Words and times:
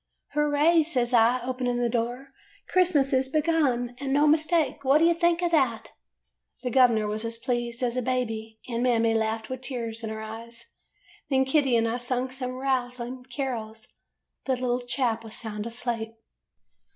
"'Hooray,' 0.33 0.81
says 0.81 1.13
I, 1.13 1.41
opening 1.43 1.77
the 1.79 1.87
door. 1.87 2.29
'Christ 2.67 2.95
mas 2.95 3.13
is 3.13 3.29
begun 3.29 3.93
and 3.99 4.11
no 4.11 4.25
mistake. 4.25 4.83
What 4.83 4.97
do 4.97 5.05
you 5.05 5.13
think 5.13 5.43
of 5.43 5.51
that.' 5.51 5.89
"The 6.63 6.71
gov'ner 6.71 7.07
was 7.07 7.23
as 7.23 7.37
pleased 7.37 7.83
as 7.83 7.95
a 7.95 8.01
baby, 8.01 8.59
and 8.67 8.81
Mammy 8.81 9.13
laughed 9.13 9.47
with 9.51 9.61
tears 9.61 10.03
in 10.03 10.09
her 10.09 10.19
eyes. 10.23 10.73
Then 11.29 11.45
Kitty 11.45 11.75
and 11.75 11.87
I 11.87 11.97
sung 11.99 12.31
some 12.31 12.53
rousing 12.55 13.25
carols. 13.25 13.89
The 14.45 14.53
little 14.53 14.81
chap 14.81 15.23
was 15.23 15.35
sound 15.35 15.67
asleep. 15.67 16.13